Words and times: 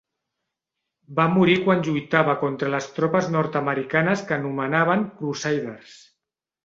Va 1.19 1.25
morir 1.33 1.57
quan 1.67 1.83
lluitava 1.87 2.35
contra 2.43 2.71
les 2.77 2.87
tropes 2.95 3.29
nord-americanes 3.35 4.25
que 4.31 4.39
anomenaven 4.39 5.05
"Crusaders". 5.21 5.95